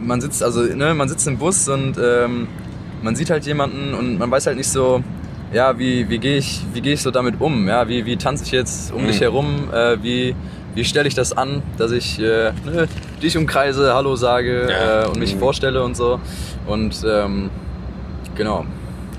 [0.00, 2.48] man sitzt, also, ne, man sitzt im Bus und ähm,
[3.02, 5.02] man sieht halt jemanden und man weiß halt nicht so,
[5.52, 7.66] ja, wie, wie gehe ich, wie gehe ich so damit um?
[7.68, 9.06] Ja, wie, wie tanze ich jetzt um Mhm.
[9.06, 9.68] dich herum?
[9.72, 10.34] Äh, wie,
[10.74, 12.86] wie stelle ich das an, dass ich äh, ne,
[13.22, 15.04] dich umkreise, Hallo sage Ja.
[15.04, 15.38] äh, und mich Mhm.
[15.38, 16.20] vorstelle und so.
[16.66, 17.50] Und ähm,
[18.36, 18.66] genau.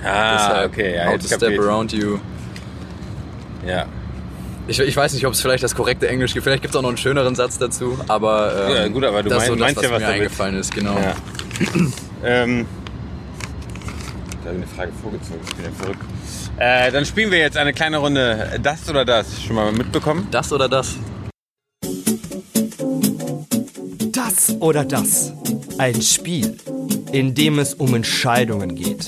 [0.06, 0.96] Ah, Deshalb, okay.
[0.96, 2.18] Ja, how to step around you.
[3.68, 3.86] Ja.
[4.70, 6.44] Ich, ich weiß nicht, ob es vielleicht das korrekte Englisch gibt.
[6.44, 7.98] Vielleicht gibt es auch noch einen schöneren Satz dazu.
[8.08, 10.00] Aber ähm, Ja, gut, aber du das ist so mein- das, meinst was ja, was
[10.00, 10.22] mir damit.
[10.22, 10.74] eingefallen ist.
[10.76, 10.96] Genau.
[10.96, 11.16] ja.
[12.24, 12.66] ähm,
[14.44, 15.40] da habe ich eine Frage vorgezogen.
[15.48, 16.02] Ich bin ja verrückt.
[16.58, 19.42] Äh, dann spielen wir jetzt eine kleine Runde Das oder Das.
[19.42, 20.28] Schon mal mitbekommen?
[20.30, 20.96] Das oder das?
[24.12, 25.34] Das oder das.
[25.78, 26.58] Ein Spiel,
[27.12, 29.08] in dem es um Entscheidungen geht.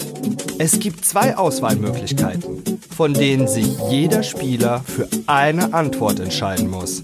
[0.64, 2.62] Es gibt zwei Auswahlmöglichkeiten,
[2.96, 7.02] von denen sich jeder Spieler für eine Antwort entscheiden muss.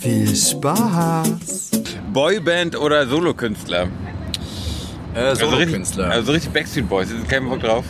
[0.00, 1.70] Viel Spaß!
[2.12, 3.88] Boyband oder Solokünstler?
[5.16, 6.10] Äh, Also richtig, Solokünstler.
[6.12, 7.10] also richtig Backstreet Boys.
[7.10, 7.84] Ist kein Bock drauf?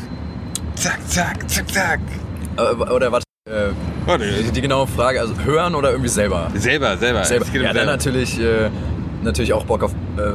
[0.77, 2.01] Zack, zack, zack, zack.
[2.57, 3.23] äh, oder was?
[3.47, 3.73] Äh,
[4.07, 6.51] Warte, die, die genaue Frage, also hören oder irgendwie selber?
[6.55, 7.23] selber, selber.
[7.23, 7.45] selber.
[7.45, 7.91] Um Ja, dann selber.
[7.93, 8.71] natürlich, äh,
[9.23, 10.33] natürlich auch Bock auf äh,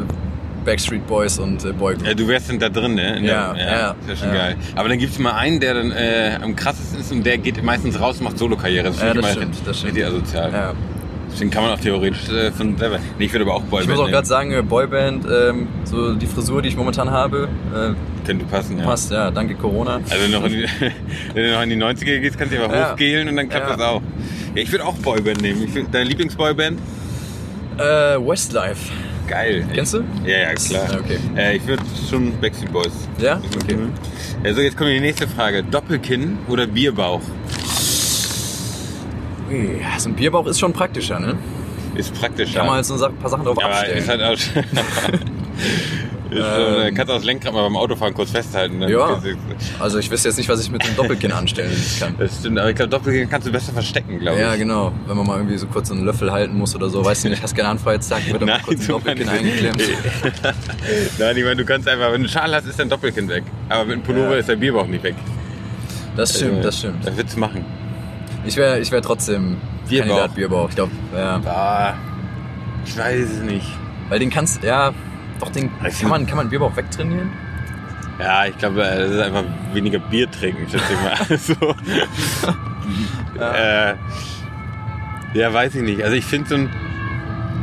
[0.65, 3.17] Backstreet Boys und äh, Boy Ja, du wärst dann da drin, ne?
[3.17, 4.35] In Ja, der- ja, Das ist schon ja.
[4.41, 4.55] geil.
[4.75, 7.61] Aber dann gibt es mal einen, der dann äh, am krassesten ist und der geht
[7.63, 8.87] meistens raus und macht Solo-Karriere.
[8.89, 9.93] Das Ja, das stimmt, das stimmt.
[9.95, 10.51] richtig asozial.
[10.51, 10.73] Ja.
[11.33, 12.99] Deswegen kann man auch theoretisch äh, von selber.
[13.17, 16.13] Nee, ich würde aber auch Boyband Ich muss auch gerade sagen, äh, Boyband, ähm, so
[16.13, 18.83] die Frisur, die ich momentan habe, äh, Könnte passen, ja.
[18.83, 20.01] passt, ja, danke Corona.
[20.09, 20.65] Also noch in die,
[21.33, 22.91] wenn du noch in die 90er gehst, kannst du einfach Ja.
[22.91, 23.77] hochgehlen und dann klappt Ja.
[23.77, 24.01] das auch.
[24.55, 25.63] Ja, ich würde auch Boyband nehmen.
[25.63, 26.79] Ich find, deine Lieblingsboyband?
[27.77, 27.81] Äh,
[28.19, 28.91] Westlife.
[29.31, 29.65] Geil.
[29.73, 30.03] Kennst du?
[30.25, 30.91] Ja, ja, klar.
[30.91, 31.17] Ja, okay.
[31.37, 32.91] Äh, ich würde schon Backstreet Boys.
[33.17, 33.39] Ja?
[33.63, 33.75] Okay.
[33.75, 33.93] Mhm.
[34.43, 35.63] Ja, so, jetzt kommt die nächste Frage.
[35.63, 37.21] Doppelkinn oder Bierbauch?
[39.49, 41.37] Ui, So ein Bierbauch ist schon praktischer, ne?
[41.95, 42.59] Ist praktischer.
[42.59, 43.97] Kann man so ein paar Sachen drauf Aber abstellen.
[43.99, 44.37] ist halt auch.
[46.31, 48.81] ist schon, äh, kannst du das Lenkrad mal beim Autofahren kurz festhalten.
[48.83, 49.07] Ja.
[49.07, 49.35] kannst du-
[49.79, 52.15] Also ich wüsste jetzt nicht, was ich mit dem Doppelkinn anstellen kann.
[52.17, 54.43] Das stimmt, aber ich glaube, Doppelkinn kannst du besser verstecken, glaube ich.
[54.43, 54.91] Ja, genau.
[55.07, 57.43] Wenn man mal irgendwie so kurz einen Löffel halten muss oder so, weißt du nicht,
[57.43, 59.81] hast keine Handfreie, zack, wird dann mal Nein, kurz ein Doppelkinn eingeklemmt.
[61.19, 63.43] Nein, ich meine, du kannst einfach, wenn du einen Schal hast, ist dein Doppelkinn weg.
[63.69, 64.37] Aber mit einem Pullover Ja.
[64.37, 65.15] ist der Bierbauch nicht weg.
[66.15, 67.05] Das stimmt, Also, das stimmt.
[67.07, 67.65] Das wird's machen.
[68.45, 70.07] Ich wäre ich wär trotzdem Bierbauch.
[70.07, 70.69] Kandidat Bierbauch.
[70.69, 71.41] Ich glaube, ja.
[71.45, 71.93] Ah,
[72.85, 73.67] ich weiß es nicht.
[74.09, 74.93] Weil den kannst, ja,
[75.41, 77.31] doch, den kann man, kann man Bierbauch wegtrainieren?
[78.19, 81.15] Ja, ich glaube, äh, das ist einfach weniger Bier trinken, schätze ich mal.
[83.37, 83.95] Also, äh,
[85.33, 86.03] ja, weiß ich nicht.
[86.03, 86.69] Also ich finde so ein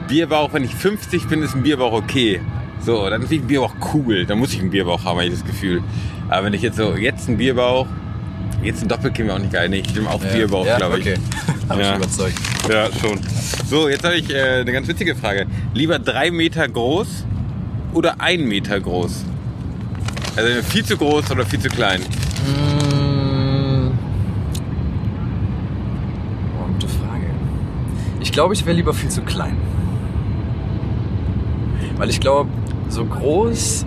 [0.09, 2.41] Bierbauch, wenn ich 50 bin, ist ein Bierbauch okay.
[2.81, 4.25] So, dann finde ich ein Bierbauch cool.
[4.25, 5.83] Dann muss ich einen Bierbauch haben, habe ich das Gefühl.
[6.29, 7.87] Aber wenn ich jetzt so, jetzt einen Bierbauch,
[8.63, 9.69] jetzt ein Doppelkinn wäre auch nicht geil.
[9.69, 11.07] Nee, ich nehme auch Bierbauch, ja, glaube ich.
[11.07, 11.19] okay.
[11.69, 11.91] Ja.
[11.91, 12.39] ich überzeugt.
[12.69, 13.21] Ja, schon.
[13.67, 15.47] So, jetzt habe ich äh, eine ganz witzige Frage.
[15.75, 17.27] Lieber drei Meter groß
[17.95, 19.25] oder ein Meter groß?
[20.37, 22.01] Also viel zu groß oder viel zu klein?
[22.01, 23.91] Mm.
[26.59, 27.27] Oh, gute Frage.
[28.21, 29.57] Ich glaube, ich wäre lieber viel zu klein.
[31.97, 32.51] Weil ich glaube,
[32.89, 33.85] so groß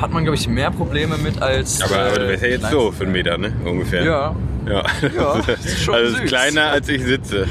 [0.00, 1.82] hat man, glaube ich, mehr Probleme mit als.
[1.82, 3.12] Aber, aber du äh, wärst ja jetzt so für einen.
[3.12, 3.52] Meter, ne?
[3.64, 4.02] Ungefähr.
[4.04, 4.34] Ja,
[4.66, 4.82] Ja,
[5.14, 6.26] Ja, das ist schon also süß.
[6.26, 7.46] kleiner als ich sitze.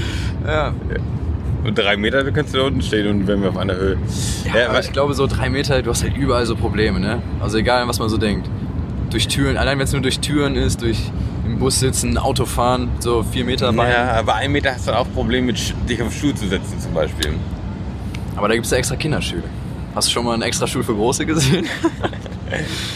[0.46, 0.74] ja.
[1.66, 3.98] Und drei Meter, du kannst da unten stehen und wenn wir auf einer Höhe.
[4.54, 7.24] Ja, aber ich glaube, so drei Meter, du hast halt überall so Probleme, ne?
[7.40, 8.48] Also egal, was man so denkt.
[9.10, 11.00] Durch Türen, allein wenn es nur durch Türen ist, durch
[11.44, 13.92] im Bus sitzen, Auto fahren, so vier Meter Bein.
[13.92, 16.80] ja, aber ein Meter hast du dann auch Probleme, dich auf den Stuhl zu setzen
[16.80, 17.34] zum Beispiel.
[18.36, 19.44] Aber da gibt es ja extra Kinderstühle.
[19.96, 21.66] Hast du schon mal einen extra Stuhl für Große gesehen?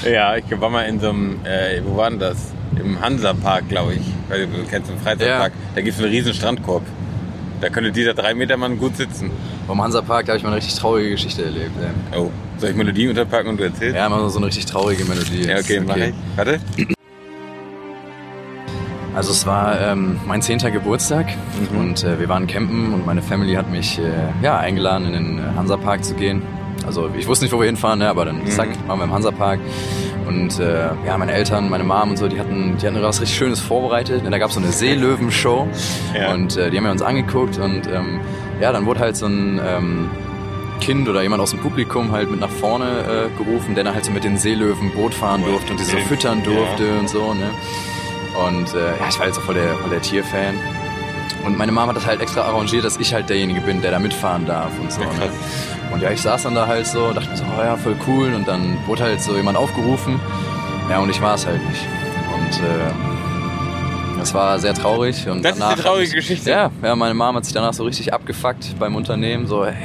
[0.10, 2.52] Ja, ich war mal in so einem, äh, wo war denn das?
[2.80, 4.02] Im Hansa-Park, glaube ich.
[4.30, 5.52] Weil du kennst den Freizeitpark.
[5.76, 6.84] Da gibt es einen riesen Strandkorb.
[7.62, 9.32] Da könnte dieser drei Meter Mann gut sitzen.
[9.68, 11.72] Beim Hansapark, habe ich mal eine richtig traurige Geschichte erlebt.
[12.12, 12.20] ey.
[12.20, 13.96] Oh, soll ich Melodie unterpacken und du erzählst?
[13.98, 15.46] Ja, mal so eine richtig traurige Melodie.
[15.48, 16.14] Ja, okay, Ist mach ich.
[16.38, 16.60] Warte.
[19.16, 21.28] Also es war ähm, mein zehnter Geburtstag
[21.74, 21.78] Mhm.
[21.80, 24.04] und äh, wir waren campen und meine Family hat mich äh,
[24.44, 26.42] ja, eingeladen, in den äh, Hansapark zu gehen.
[26.86, 28.48] Also ich wusste nicht, wo wir hinfahren, ne, aber dann Mhm.
[28.48, 29.60] zack, waren wir im Hansapark.
[30.30, 33.36] Und äh, ja, meine Eltern, meine Mom und so, die hatten, die hatten was richtig
[33.38, 34.24] Schönes vorbereitet.
[34.24, 35.68] Und da gab es so eine Seelöwen-Show.
[36.16, 36.34] Ja.
[36.34, 37.58] Und äh, die haben wir uns angeguckt.
[37.58, 38.20] Und ähm,
[38.62, 40.10] ja, dann wurde halt so ein ähm,
[40.82, 42.86] Kind oder jemand aus dem Publikum halt mit nach vorne
[43.32, 45.52] äh, gerufen, der dann halt so mit den Seelöwen Boot fahren Cool.
[45.54, 46.04] durfte und die so Ja.
[46.06, 47.50] füttern durfte und so, ne?
[48.48, 50.54] Und äh, ja, ich war halt so voll der, voll der Tierfan.
[51.44, 54.00] Und meine Mama hat das halt extra arrangiert, dass ich halt derjenige bin, der da
[54.00, 55.02] mitfahren darf und so.
[55.02, 55.30] Ja, ne?
[55.92, 58.34] Und ja, ich saß dann da halt so, dachte mir so, oh ja, voll cool.
[58.34, 60.20] Und dann wurde halt so jemand aufgerufen.
[60.90, 61.82] Ja, und ich war es halt nicht.
[62.34, 65.28] Und äh, das war sehr traurig.
[65.28, 66.50] Und Das ist danach die traurige hat mich, Geschichte.
[66.50, 69.48] Ja, ja, meine Mama hat sich danach so richtig abgefuckt beim Unternehmen.
[69.48, 69.76] So, hey,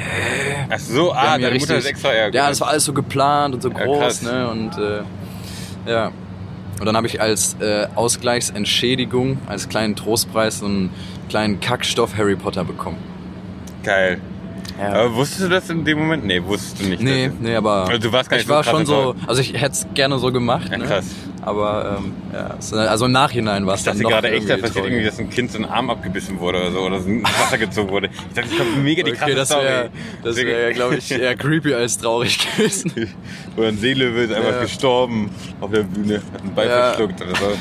[0.71, 2.37] Ach so, ah, ja deine Mutter ist extra Ärger.
[2.39, 4.23] Ja, das war alles so geplant und so Ja, groß, krass.
[4.23, 4.49] ne?
[4.49, 6.11] Und äh, ja.
[6.81, 10.91] Und dann habe ich als äh, Ausgleichsentschädigung, als kleinen Trostpreis so einen
[11.29, 12.99] kleinen Kackstoff Harry Potter bekommen.
[13.85, 14.21] Geil.
[14.79, 14.93] Ja.
[14.93, 16.25] Aber wusstest du das in dem Moment?
[16.25, 17.01] Nee, wusstest du nicht.
[17.01, 19.53] Nee, Das- nee, aber Also du warst gar nicht ich war schon so, also ich
[19.53, 20.85] hätte es gerne so gemacht, Ja, ne?
[20.87, 21.05] krass.
[21.43, 22.57] aber ähm, ja,
[22.89, 25.19] also im Nachhinein war es Ich dann dachte noch gerade echt, da passiert irgendwie, dass
[25.21, 28.09] ein Kind so einen Arm abgebissen wurde oder so, oder so ein Wasser gezogen wurde.
[28.09, 29.65] Ich dachte, das kommt mega die krasse Okay, das Story.
[29.65, 29.91] wäre,
[30.25, 32.93] das wär, glaube ich, eher creepy als traurig gewesen.
[33.57, 34.63] Oder ein Seelöwe ist einfach Ja.
[34.63, 36.87] gestorben auf der Bühne, hat einen Ball Ja.
[36.89, 37.53] verschluckt oder so.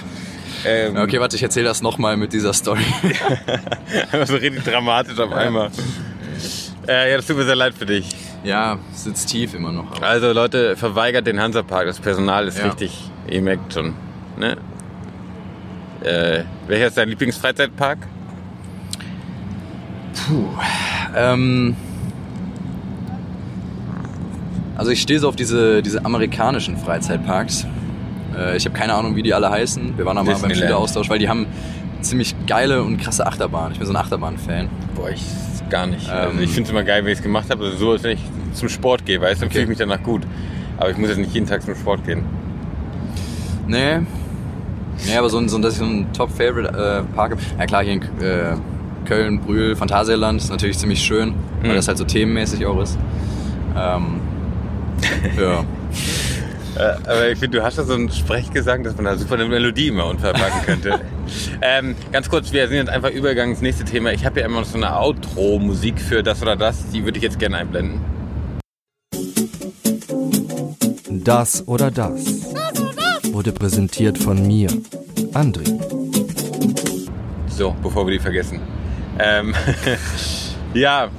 [0.65, 2.81] Ähm, Okay, warte, ich erzähle das nochmal mit dieser Story.
[4.11, 5.69] Einfach so richtig dramatisch auf einmal.
[6.87, 8.09] Äh, ja, das tut mir sehr leid für dich.
[8.43, 9.95] Ja, sitzt tief immer noch.
[9.95, 11.85] aber- Also Leute, verweigert den Hansapark.
[11.87, 12.65] Das Personal ist Ja.
[12.65, 13.93] richtig, ihr merkt schon.
[14.37, 14.57] Ne?
[16.03, 17.99] Äh, welcher ist dein Lieblingsfreizeitpark?
[21.15, 21.75] Ähm,
[24.75, 27.65] also ich stehe so auf diese, diese amerikanischen Freizeitparks.
[28.37, 29.97] Äh, ich habe keine Ahnung, wie die alle heißen.
[29.97, 30.53] Wir waren da mal beim.
[30.53, 31.45] Schüleraustausch, weil die haben
[32.01, 33.71] ziemlich geile und krasse Achterbahnen.
[33.73, 34.69] Ich bin so ein Achterbahn-Fan.
[34.95, 35.21] Boah, ich
[35.73, 36.07] gar nicht.
[36.09, 37.63] also Ähm, ich finde es immer geil, wenn ich es gemacht habe.
[37.65, 39.53] Also so, als wenn ich zum Sport gehe, weißt du, dann Okay.
[39.53, 40.21] fühle ich mich danach gut.
[40.77, 42.23] Aber ich muss jetzt nicht jeden Tag zum Sport gehen.
[43.67, 43.99] Nee.
[45.07, 47.41] Nee, aber so ein, so ein, ich so ein Top-Favorite-Park habe.
[47.59, 48.55] Ja klar, hier in äh,
[49.05, 51.75] Köln, Brühl, Phantasialand ist natürlich ziemlich schön, weil Mhm.
[51.75, 52.97] das halt so themenmäßig auch ist.
[53.77, 54.21] Ähm,
[55.41, 55.59] ja.
[56.75, 59.45] Äh, aber ich finde, du hast da so einen Sprechgesang, dass man da super eine
[59.45, 61.01] Melodie immer unterpacken könnte.
[61.61, 64.11] ähm, ganz kurz, wir sind jetzt einfach übergegangen ins nächste Thema.
[64.11, 66.89] Ich habe ja immer noch so eine Outro-Musik für das oder das.
[66.89, 68.01] Die würde ich jetzt gerne einblenden.
[71.09, 72.43] Das oder das
[73.31, 74.69] wurde präsentiert von mir,
[75.33, 75.65] André.
[77.47, 78.59] So, bevor wir die vergessen.
[79.19, 79.53] Ähm,
[80.73, 81.09] ja.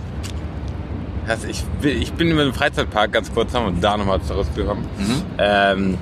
[1.49, 4.87] Ich, bin immer im Freizeitpark, ganz kurz, haben wir da nochmal zurückgekommen.
[5.39, 5.97] Ähm,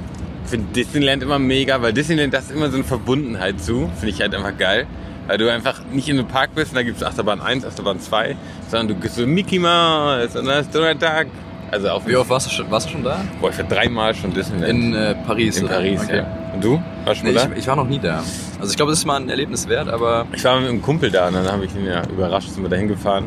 [0.52, 3.90] finde Disneyland immer mega, weil Disneyland, das ist immer so eine Verbundenheit zu.
[3.98, 4.86] Finde ich halt einfach geil.
[5.26, 8.00] Weil du einfach nicht in einem Park bist und da gibt es Achterbahn 1, Achterbahn
[8.00, 8.36] 2,
[8.68, 11.26] sondern du gehst so Mickey Mouse und dann ist Donald Duck.
[11.70, 13.20] Also auch Wie oft warst du schon, warst du schon da?
[13.40, 14.68] Boah, ich war dreimal schon Disneyland.
[14.70, 15.56] In äh, Paris.
[15.58, 15.74] In oder?
[15.74, 16.16] Paris, Okay.
[16.18, 16.26] ja.
[16.54, 16.82] Und du?
[17.04, 17.48] Warst du Nee, da?
[17.52, 18.22] ich, ich war noch nie da.
[18.60, 21.10] Also ich glaube, das ist mal ein Erlebnis wert, aber Ich war mit einem Kumpel
[21.10, 23.26] da und dann habe ich ihn ja überrascht, sind wir da hingefahren.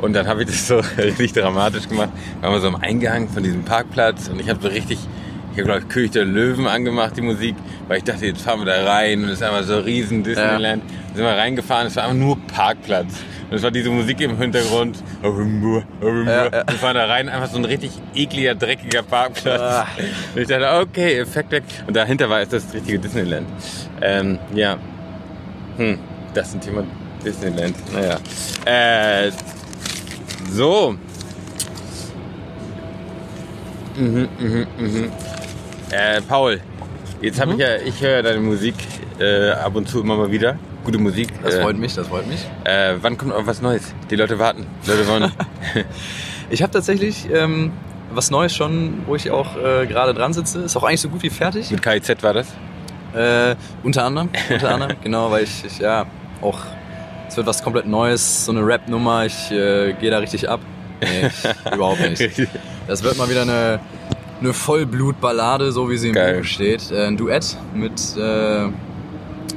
[0.00, 2.10] Und dann habe ich das so richtig dramatisch gemacht.
[2.40, 4.98] Wir waren so am Eingang von diesem Parkplatz und ich habe so richtig,
[5.54, 7.54] ich habe glaube ich König der Löwen angemacht, die Musik,
[7.86, 10.82] weil ich dachte, jetzt fahren wir da rein und es ist einfach so riesen Disneyland.
[10.82, 13.14] Dann sind wir reingefahren, es war einfach nur Parkplatz.
[13.48, 14.96] Und es war diese Musik im Hintergrund.
[15.22, 16.50] Ja, ja.
[16.66, 19.60] Wir fahren da rein, einfach so ein richtig ekliger, dreckiger Parkplatz.
[19.60, 19.86] Ah.
[20.34, 21.62] Und ich dachte, okay, Effekt weg.
[21.86, 23.46] Und dahinter war es das richtige Disneyland.
[24.02, 24.76] Ähm, ja,
[25.76, 26.00] hm,
[26.34, 26.84] das ist ein Thema
[27.24, 27.76] Disneyland.
[27.92, 28.18] Naja.
[28.64, 29.30] Äh,
[30.50, 30.96] so.
[33.96, 35.12] Mhm, mhm, mhm.
[35.90, 36.60] Äh, Paul,
[37.20, 38.74] jetzt habe ich ja, ich höre deine Musik
[39.18, 40.58] äh, ab und zu immer mal wieder.
[40.84, 41.28] Gute Musik.
[41.42, 42.44] das äh, freut mich, das freut mich.
[42.64, 43.94] Äh, wann kommt auch was Neues?
[44.10, 44.66] Die Leute warten.
[44.84, 45.32] Die Leute wollen.
[46.50, 47.72] Ich habe tatsächlich ähm,
[48.12, 50.60] was Neues schon, wo ich auch äh, gerade dran sitze.
[50.60, 51.70] Ist auch eigentlich so gut wie fertig.
[51.70, 52.48] Mit KIZ war das?
[53.14, 56.04] Äh, unter anderem, unter anderem, genau, weil ich, ich ja
[56.42, 56.58] auch,
[57.28, 60.60] es wird was komplett Neues, so eine Rap-Nummer, ich äh, gehe da richtig ab.
[61.00, 62.48] Nee, ich, überhaupt nicht.
[62.86, 63.80] Das wird mal wieder eine,
[64.44, 66.14] eine Vollblutballade, so wie sie im.
[66.14, 66.90] Buch steht.
[66.90, 68.68] Äh, ein Duett mit äh,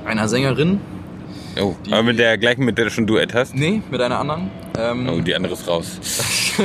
[0.05, 0.79] einer Sängerin,
[1.59, 3.55] Oh, Die- aber mit der gleichen, mit der du schon Duett hast?
[3.55, 4.51] nee, mit einer anderen.
[4.77, 5.99] Ähm, Oh, die andere ist raus.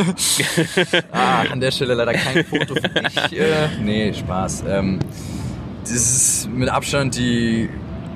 [1.12, 3.32] Ah, an der Stelle leider kein Foto für dich.
[3.40, 4.64] Äh, nee, Spaß.
[4.68, 4.98] Ähm,
[5.82, 7.68] das ist mit Abstand die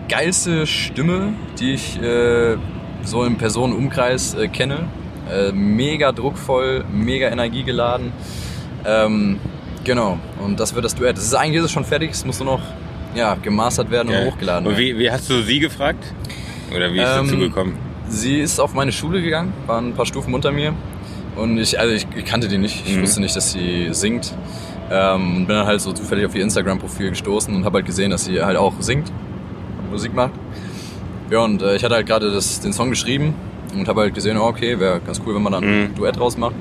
[0.09, 2.57] geilste Stimme, die ich äh,
[3.05, 4.85] so im Personenumkreis äh, kenne.
[5.31, 8.13] Äh, mega druckvoll, mega energiegeladen.
[8.87, 9.39] Ähm,
[9.87, 11.17] genau, und das wird das Duett.
[11.17, 12.61] Das ist eigentlich ist es schon fertig, es muss nur noch
[13.15, 14.27] ja, gemastert werden und Geil.
[14.31, 14.97] hochgeladen Und werden.
[14.97, 16.05] wie, wie hast du sie gefragt?
[16.75, 17.77] Oder wie ist Ähm, dazu gekommen?
[18.09, 20.75] Sie ist auf meine Schule gegangen, war ein paar Stufen unter mir.
[21.37, 22.83] Und ich, also ich, ich kannte die nicht.
[22.87, 23.03] Ich Mhm.
[23.03, 24.35] wusste nicht, dass sie singt.
[24.91, 28.11] Ähm, und bin dann halt so zufällig auf ihr Instagram-Profil gestoßen und habe halt gesehen,
[28.11, 29.11] dass sie halt auch singt,
[29.91, 30.33] Musik macht.
[31.31, 33.35] Ja, und äh, ich hatte halt gerade den Song geschrieben
[33.75, 35.85] und habe halt gesehen, oh, okay, wäre ganz cool, wenn man dann Mhm.
[35.87, 36.55] ein Duett draus macht.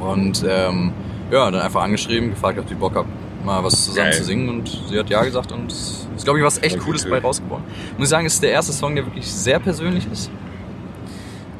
[0.00, 0.92] Und ähm,
[1.32, 3.06] ja, dann einfach angeschrieben, gefragt, ob sie Bock hat,
[3.44, 4.18] mal was zusammen Geil.
[4.18, 4.48] zu singen.
[4.48, 7.10] Und sie hat ja gesagt und es ist, glaube ich, was echt Cooles cool.
[7.12, 7.64] bei rausgeworden.
[7.96, 10.30] Muss ich sagen, es ist der erste Song, der wirklich sehr persönlich ist.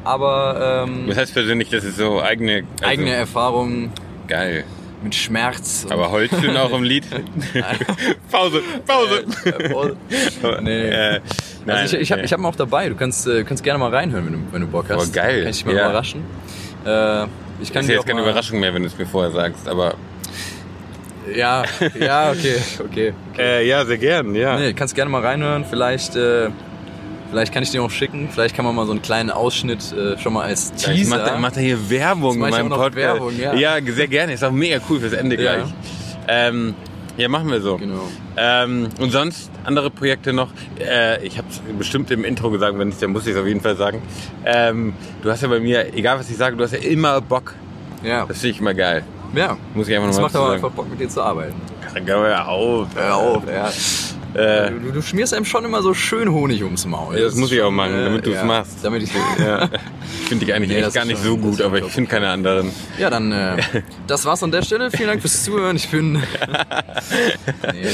[0.03, 2.63] Aber ähm, Das heißt persönlich, das ist so eigene...
[2.81, 3.91] Also, eigene Erfahrungen
[4.27, 4.65] Geil.
[5.01, 5.85] mit Schmerz.
[5.89, 7.05] Aber heulst du noch im Lied?
[8.31, 9.23] Pause, Pause.
[9.45, 10.87] Äh, nee.
[10.89, 11.19] Äh,
[11.65, 12.89] nein, also ich, ich habe ich hab ihn auch dabei.
[12.89, 15.13] Du kannst, äh, kannst gerne mal reinhören, wenn du, wenn du Bock hast.
[15.13, 15.41] Boah, geil.
[15.41, 15.85] Kann ich dich mal Ja.
[15.89, 16.21] überraschen.
[16.85, 17.25] Äh,
[17.61, 19.95] ich kann ist dir jetzt keine Überraschung mehr, wenn du es mir vorher sagst, aber...
[21.33, 21.63] Ja,
[21.99, 23.13] ja, okay, okay.
[23.37, 24.57] Äh, ja, sehr gern, ja.
[24.59, 25.63] Nee, kannst gerne mal reinhören.
[25.63, 26.49] Vielleicht, äh,
[27.29, 28.27] vielleicht kann ich dir auch schicken.
[28.29, 31.17] Vielleicht kann man mal so einen kleinen Ausschnitt äh, schon mal als Ich Teaser.
[31.17, 32.95] mach, da- mach da hier Werbung in ich meinem Podcast.
[32.95, 33.53] Werbung, ja.
[33.53, 34.33] ja, sehr gerne.
[34.33, 35.55] Ist auch mega cool fürs Ende Ja.
[35.55, 35.73] gleich.
[36.27, 36.75] Ähm,
[37.17, 37.77] ja, machen wir so.
[37.77, 38.07] Genau.
[38.37, 40.49] Ähm, und sonst andere Projekte noch.
[40.79, 43.47] Äh, ich habe es bestimmt im Intro gesagt, wenn nicht, dann muss ich es auf
[43.47, 44.01] jeden Fall sagen.
[44.45, 47.53] Ähm, du hast ja bei mir, egal was ich sage, du hast ja immer Bock.
[48.03, 49.03] Ja, Das finde ich immer geil.
[49.35, 49.57] ja.
[49.73, 50.55] Muss ich einfach Das nochmal macht aber sagen.
[50.65, 51.53] einfach Bock, mit dir zu arbeiten.
[51.93, 52.87] Dann Hör auf.
[52.95, 53.69] Hör auf, ja.
[54.35, 57.17] Äh, Du, du schmierst einem schon immer so schön Honig ums Maul.
[57.17, 58.77] Ja, das muss ich auch machen, äh, damit du's ja, machst.
[58.83, 59.69] Damit ich ja.
[60.27, 62.71] Finde ich eigentlich Nee, echt gar nicht schon- so gut, aber ich finde keine anderen.
[62.97, 63.57] Ja, dann, äh,
[64.07, 64.89] das war's an der Stelle.
[64.91, 65.75] Vielen Dank fürs Zuhören.
[65.75, 66.13] Ich bin.
[66.13, 66.21] nee.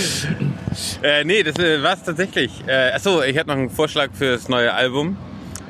[1.01, 2.51] Äh, nee, das äh, war's tatsächlich.
[2.67, 5.17] Äh, achso, ich hätte noch einen Vorschlag für das neue Album.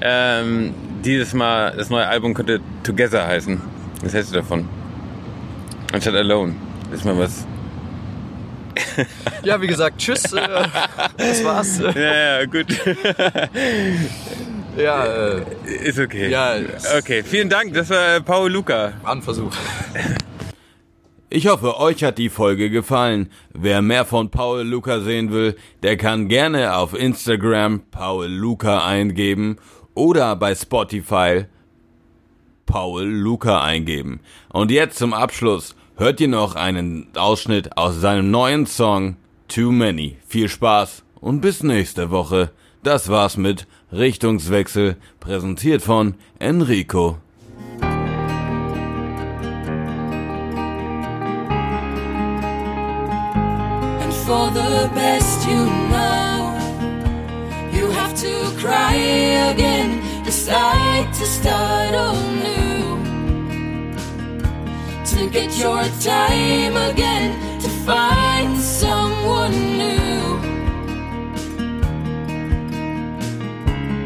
[0.02, 3.62] Ähm, dieses Mal, das neue Album könnte Together heißen.
[4.04, 4.68] Was hältst du davon?
[5.94, 6.56] Anstatt Alone.
[6.94, 7.46] Ist mal was.
[9.44, 10.34] Ja, wie gesagt, tschüss.
[10.34, 10.48] Äh,
[11.18, 11.80] das war's.
[11.80, 12.68] Ja, ja, gut.
[14.78, 15.42] Ja, äh,
[15.84, 16.30] ist okay.
[16.30, 16.56] Ja,
[16.98, 17.74] Okay, vielen Dank.
[17.74, 18.94] Das war Paul Luca.
[19.04, 19.52] war ein Versuch.
[21.32, 23.30] Ich hoffe, euch hat die Folge gefallen.
[23.54, 29.58] Wer mehr von Paul Luca sehen will, der kann gerne auf Instagram Paul Luca eingeben
[29.94, 31.46] oder bei Spotify
[32.66, 34.22] Paul Luca eingeben.
[34.52, 39.18] Und jetzt zum Abschluss hört ihr noch einen Ausschnitt aus seinem neuen Song
[39.50, 40.18] Too Many.
[40.26, 42.52] Viel Spaß und bis nächste Woche.
[42.84, 47.18] Das war's mit Richtungswechsel, präsentiert von Enrico.
[54.00, 56.54] And for the best you know,
[57.74, 58.96] you have to cry
[59.52, 62.59] again, decide to start anew.
[65.20, 70.38] To get your time again, to find someone new.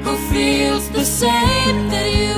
[0.02, 2.34] Who feels the same that you